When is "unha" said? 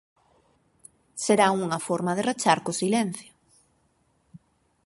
1.65-1.79